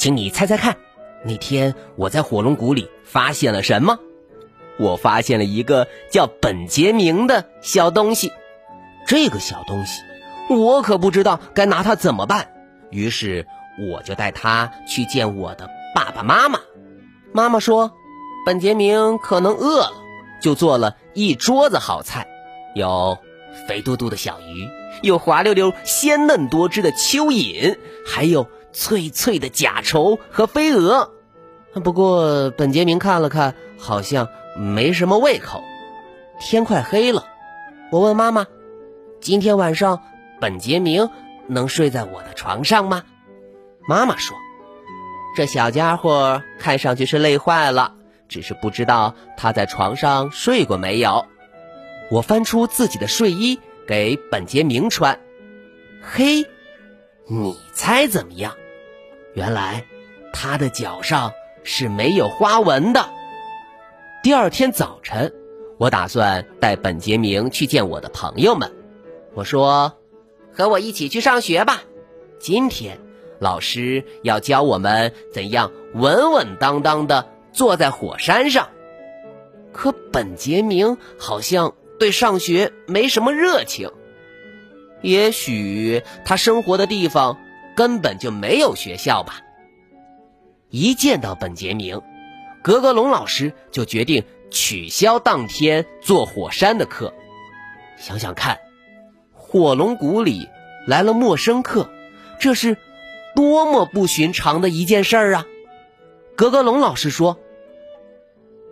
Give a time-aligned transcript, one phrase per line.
[0.00, 0.78] 请你猜猜看，
[1.26, 3.98] 那天我在火龙谷里发现了什么？
[4.78, 8.32] 我发现了一个叫本杰明的小东西。
[9.06, 10.00] 这个小东西，
[10.48, 12.48] 我可不知道该拿它怎么办。
[12.88, 13.46] 于是
[13.90, 16.58] 我就带它去见我的爸爸妈妈。
[17.34, 17.92] 妈妈说，
[18.46, 19.92] 本杰明可能饿了，
[20.40, 22.26] 就做了一桌子好菜，
[22.74, 23.18] 有
[23.68, 24.66] 肥嘟嘟的小鱼，
[25.02, 27.76] 有滑溜溜、鲜嫩多汁的蚯蚓，
[28.06, 28.48] 还有。
[28.72, 31.10] 脆脆的甲虫和飞蛾，
[31.82, 35.62] 不过本杰明看了看，好像没什么胃口。
[36.40, 37.26] 天快黑了，
[37.90, 38.46] 我问妈妈
[39.20, 40.02] ：“今天晚上
[40.40, 41.10] 本杰明
[41.46, 43.02] 能睡在我的床上吗？”
[43.86, 44.36] 妈妈说
[45.36, 47.94] ：“这小家伙看上去是累坏了，
[48.28, 51.26] 只是不知道他在床上睡过没有。”
[52.10, 55.20] 我翻出自己的睡衣给本杰明穿，
[56.02, 56.46] 嘿。
[57.28, 58.56] 你猜怎么样？
[59.34, 59.84] 原来
[60.32, 63.10] 他的脚上是没有花纹的。
[64.22, 65.32] 第二天早晨，
[65.78, 68.72] 我打算带本杰明去见我的朋友们。
[69.34, 69.94] 我说
[70.52, 71.82] ：“和我一起去上学吧。
[72.38, 72.98] 今天
[73.38, 78.68] 老师要教我们怎样稳稳当当的坐在火山上。”
[79.72, 83.92] 可本杰明好像对上学没什么热情。
[85.00, 87.38] 也许他生活的地方
[87.80, 89.40] 根本就没有学校吧。
[90.68, 92.02] 一见到本杰明，
[92.62, 97.14] 格格龙老师就决定取消当天坐火山的课。
[97.96, 98.60] 想想看，
[99.32, 100.46] 火龙谷里
[100.86, 101.88] 来了陌生客，
[102.38, 102.76] 这是
[103.34, 105.46] 多么不寻常的一件事儿啊！
[106.36, 107.38] 格格龙老师说：“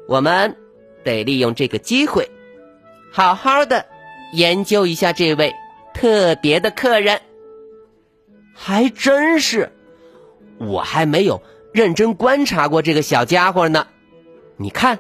[0.07, 0.55] 我们
[1.03, 2.31] 得利用这个机会，
[3.11, 3.87] 好好的
[4.35, 5.55] 研究一下这位。”
[5.95, 7.23] 特别的客人，
[8.61, 9.73] 还真是，
[10.59, 11.41] 我还没有
[11.73, 13.87] 认真观察过这个小家伙呢。
[14.57, 14.99] 你看，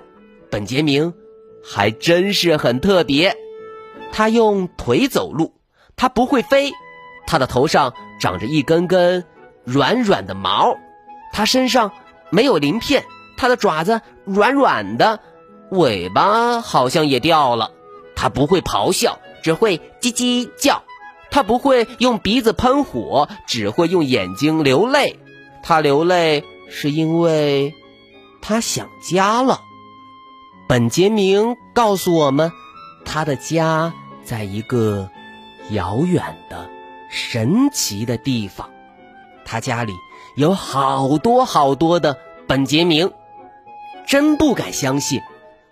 [0.48, 1.12] 本杰明
[1.64, 3.36] 还真是很特别。
[4.12, 5.54] 他用腿走路，
[5.96, 6.70] 他不会飞，
[7.26, 9.24] 他的头上长着一根根
[9.64, 10.76] 软软的毛，
[11.32, 11.90] 他身上
[12.30, 13.04] 没有鳞片，
[13.36, 15.18] 他的爪子软软的，
[15.70, 17.72] 尾巴好像也掉了。
[18.14, 20.84] 他不会咆哮，只会叽叽叫。
[21.30, 25.18] 他不会用鼻子喷火，只会用眼睛流泪。
[25.62, 27.74] 他流泪是因为
[28.40, 29.60] 他想家了。
[30.68, 32.50] 本杰明告诉我们，
[33.04, 33.92] 他的家
[34.24, 35.10] 在一个
[35.70, 36.68] 遥远的、
[37.10, 38.70] 神奇的地方。
[39.44, 39.92] 他家里
[40.36, 43.12] 有好多好多的本杰明，
[44.06, 45.20] 真不敢相信，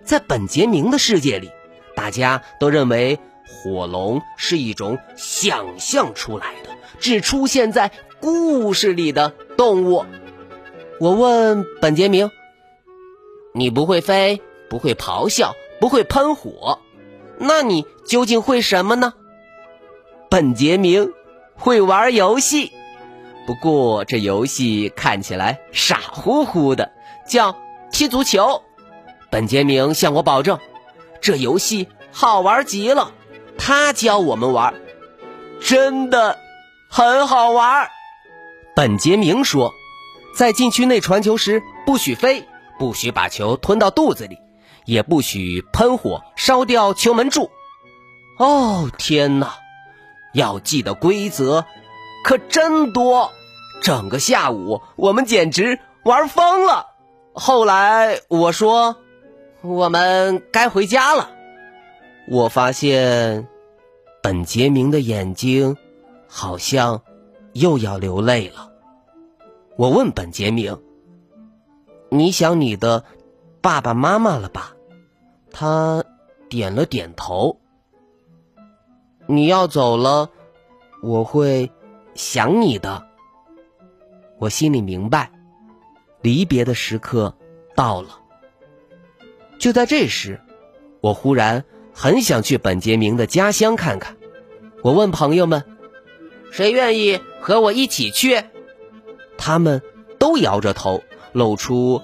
[0.04, 1.50] 在本杰明的世界里，
[1.94, 3.18] 大家都认为。
[3.46, 7.90] 火龙是一种想象出来的、只出现在
[8.20, 10.04] 故事里的动物。
[10.98, 12.30] 我问本杰明
[13.54, 16.80] ：“你不会飞，不会咆哮，不会喷火，
[17.38, 19.14] 那你究竟会什么呢？”
[20.28, 21.12] 本杰明
[21.54, 22.72] 会玩游戏，
[23.46, 26.90] 不过这游戏看起来傻乎乎的，
[27.28, 27.56] 叫
[27.92, 28.62] 踢足球。
[29.30, 30.58] 本杰明向我保证，
[31.20, 33.12] 这游戏好玩极了。
[33.58, 34.74] 他教我们玩，
[35.60, 36.38] 真的
[36.90, 37.88] 很好玩。
[38.74, 39.72] 本杰明说，
[40.34, 42.46] 在禁区内传球时不许飞，
[42.78, 44.38] 不许把球吞到肚子里，
[44.84, 47.50] 也不许喷火烧掉球门柱。
[48.38, 49.54] 哦天哪，
[50.34, 51.64] 要记的规则
[52.22, 53.32] 可真多！
[53.82, 56.86] 整个下午我们简直玩疯了。
[57.32, 58.96] 后来我说，
[59.62, 61.30] 我们该回家了。
[62.28, 63.46] 我发现，
[64.20, 65.76] 本杰明的眼睛
[66.26, 67.02] 好像
[67.52, 68.72] 又要流泪了。
[69.76, 70.82] 我问本杰明
[72.10, 73.04] ：“你想你的
[73.60, 74.74] 爸爸妈妈了吧？”
[75.52, 76.04] 他
[76.48, 77.60] 点了点头。
[79.26, 80.30] 你要走了，
[81.02, 81.70] 我会
[82.14, 83.06] 想你的。
[84.38, 85.30] 我心里明白，
[86.22, 87.36] 离别的时刻
[87.76, 88.18] 到了。
[89.60, 90.40] 就在这时，
[91.00, 91.64] 我忽然。
[91.98, 94.18] 很想去本杰明的家乡看看，
[94.82, 95.64] 我问朋友们
[96.52, 98.44] ：“谁愿意和我一起去？”
[99.38, 99.80] 他们
[100.18, 101.02] 都摇着头，
[101.32, 102.02] 露出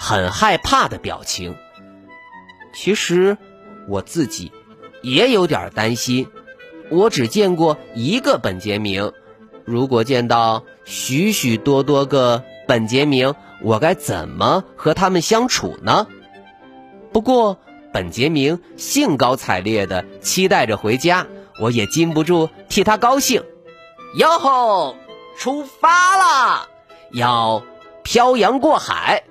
[0.00, 1.54] 很害怕的表情。
[2.72, 3.36] 其实
[3.86, 4.50] 我自己
[5.02, 6.26] 也有点担心。
[6.88, 9.12] 我只见过一个本杰明，
[9.66, 16.06] 如果见到许许多多个本杰明，我该怎么和他们相处呢？
[17.12, 17.58] 不过
[17.94, 21.28] 本杰明兴高采烈的期待着回家，
[21.60, 23.40] 我也禁不住替他高兴。
[24.16, 24.96] 哟吼，
[25.38, 26.68] 出发了，
[27.12, 27.62] 要
[28.02, 29.22] 漂洋过海。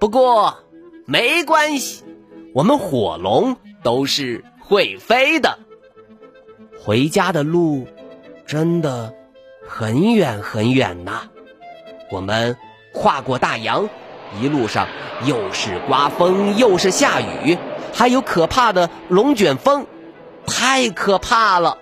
[0.00, 0.58] 不过
[1.06, 2.02] 没关系，
[2.52, 5.56] 我们火龙都是会飞的。
[6.84, 7.86] 回家的路
[8.44, 9.14] 真的
[9.68, 11.28] 很远很远呐！
[12.10, 12.56] 我们
[12.92, 13.88] 跨过大洋，
[14.40, 14.88] 一路上
[15.24, 17.56] 又是刮风又是下雨，
[17.92, 19.86] 还有可怕的龙卷风，
[20.46, 21.78] 太可怕了。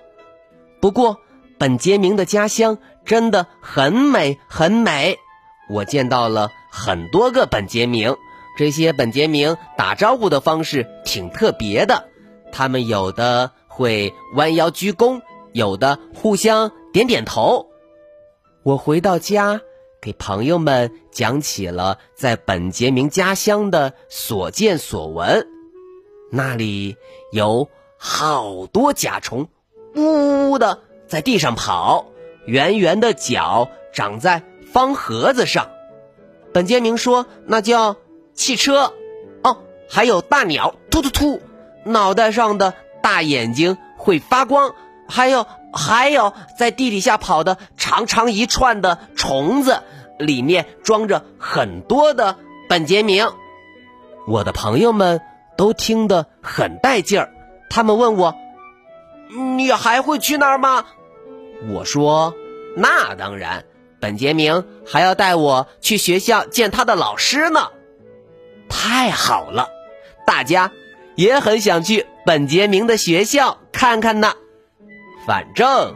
[0.79, 1.17] 不过
[1.57, 5.17] 本杰明的家乡真的很美很美，
[5.69, 8.15] 我见到了很多个本杰明，
[8.57, 12.05] 这些本杰明打招呼的方式挺特别的，
[12.51, 13.51] 他们有的。
[13.69, 15.21] 会弯腰鞠躬，
[15.53, 17.67] 有的互相点点头。
[18.63, 19.61] 我回到家，
[20.07, 25.45] 给朋友们讲起了在本杰明家乡的所见所闻。
[26.31, 26.95] 那里
[27.33, 27.67] 有
[27.97, 29.49] 好多甲虫，
[29.97, 32.05] 呜呜的在地上跑，
[32.45, 35.71] 圆圆的脚长在方盒子上。
[36.53, 37.97] 本杰明说那叫
[38.33, 38.93] 汽车。
[39.43, 39.57] 哦，
[39.89, 41.41] 还有大鸟，突突突，
[41.83, 42.73] 脑袋上的。
[43.03, 44.73] 大眼睛会发光，
[45.07, 49.81] 还有还有在地底下跑的长长一串的虫子，
[50.19, 52.37] 里面装着很多的
[52.69, 53.27] 本杰明。
[54.27, 55.21] 我的朋友们
[55.57, 57.31] 都听得很带劲儿，
[57.69, 58.35] 他们问我
[59.55, 60.85] ：“你还会去那儿吗？”
[61.73, 62.33] 我说
[62.75, 63.65] ：“那当然，
[63.99, 67.69] 本杰明还要带我去学校见他的老师呢。”
[68.69, 69.69] 太好了，
[70.25, 70.71] 大家
[71.15, 72.05] 也很想去。
[72.25, 74.33] 本杰明的学校看看呢，
[75.25, 75.95] 反正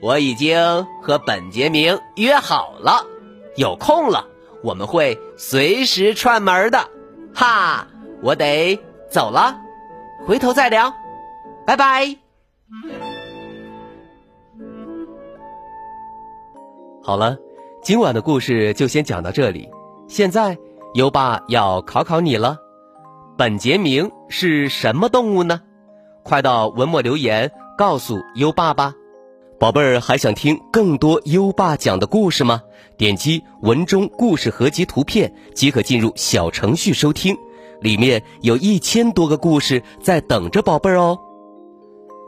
[0.00, 3.04] 我已经和本杰明约好了，
[3.56, 4.26] 有空了
[4.62, 6.88] 我们会随时串门的。
[7.34, 7.86] 哈，
[8.22, 8.78] 我得
[9.10, 9.56] 走了，
[10.26, 10.92] 回头再聊，
[11.66, 12.16] 拜拜。
[17.02, 17.36] 好了，
[17.82, 19.68] 今晚的故事就先讲到这里。
[20.08, 20.56] 现在
[20.94, 22.58] 优爸要考考你了，
[23.36, 25.60] 本杰明是什么动物呢？
[26.22, 28.94] 快到文末留言告诉优爸吧，
[29.62, 32.62] 宝贝儿还想听更多优爸讲的故事吗？
[32.96, 37.36] 点击文中故事合集图片即可进入小程序收听，
[37.80, 41.16] 里面有一千多个故事在等着宝贝儿哦。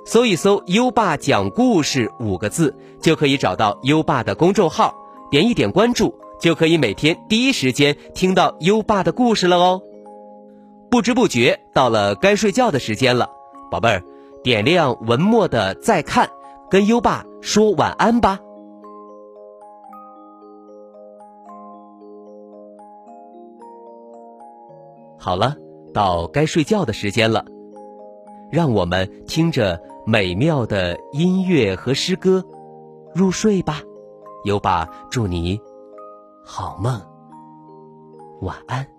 [0.06, 2.72] 搜一搜“优爸讲故事”五个字，
[3.02, 4.94] 就可以找到优爸的公众号，
[5.28, 9.82] 点一点关注，就可以每天第一时间听到优爸的故事了哦。
[10.88, 13.28] 不知不觉到了该睡觉的时间了。
[13.72, 14.04] 宝贝儿，
[14.44, 16.30] 点亮文末的再看，
[16.70, 18.40] 跟优爸说晚安吧。
[25.18, 25.56] 好了，
[25.94, 27.44] 到该睡觉的时间了，
[28.50, 32.44] 让我们听着美妙的音乐和诗歌
[33.14, 33.80] 入睡吧。
[34.44, 35.58] 优爸祝你
[36.44, 37.00] 好梦，
[38.42, 38.93] 晚安。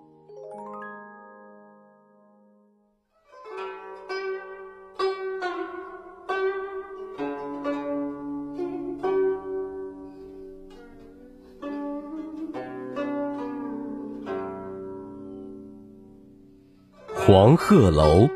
[17.38, 18.30] 黄鹤楼，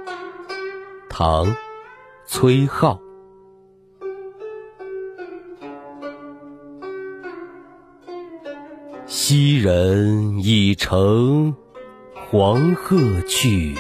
[1.08, 1.46] 唐·
[2.26, 2.98] 崔颢。
[9.06, 11.56] 昔人已乘
[12.12, 13.74] 黄鹤去，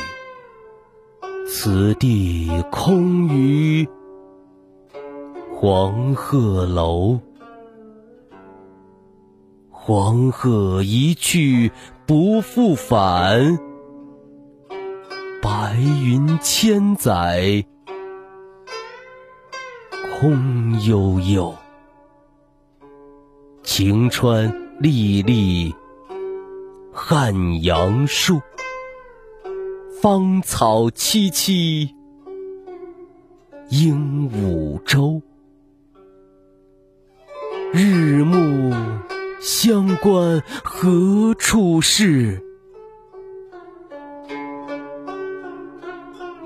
[1.46, 3.86] 此地空余
[5.52, 7.20] 黄鹤楼。
[9.68, 11.70] 黄鹤一去
[12.06, 13.69] 不复返。
[15.70, 17.64] 白云千载
[20.18, 21.54] 空悠悠，
[23.62, 25.72] 晴川历历
[26.92, 28.42] 汉阳树，
[30.02, 31.88] 芳草萋萋
[33.68, 35.22] 鹦鹉洲。
[37.72, 38.74] 日暮
[39.40, 42.42] 乡关何处是？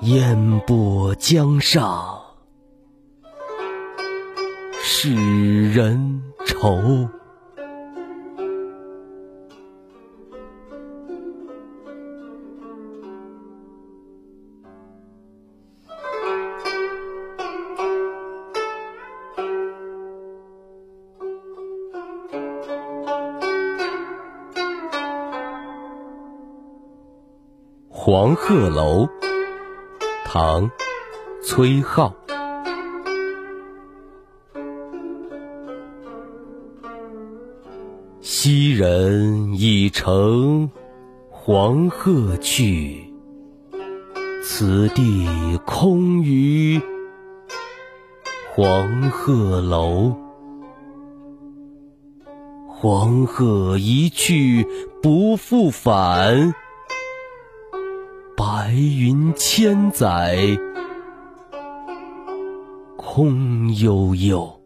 [0.05, 2.21] 烟波江上
[4.83, 7.09] 使人愁。
[27.89, 29.09] 黄鹤楼，
[30.37, 30.69] 唐·
[31.45, 32.13] 崔颢。
[38.21, 40.69] 昔人已乘
[41.31, 43.09] 黄鹤去，
[44.43, 45.29] 此地
[45.65, 46.83] 空余
[48.53, 50.17] 黄鹤楼。
[52.67, 54.67] 黄鹤一去
[55.01, 56.53] 不复返。
[58.67, 60.39] 白云千载
[62.97, 64.59] 空悠悠，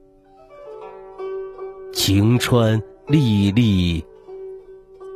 [1.93, 4.05] 晴川历历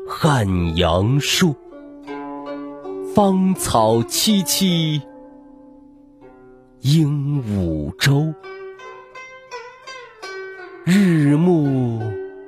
[0.08, 1.54] 汉阳树，
[3.14, 5.00] 芳草萋萋
[6.80, 8.34] 鹦鹉洲。
[10.84, 12.00] 日暮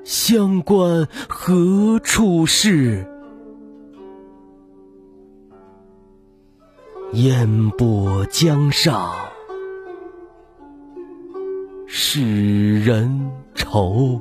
[0.02, 3.08] 乡关何处是？
[7.14, 9.14] 烟波江上，
[11.86, 14.20] 使人愁。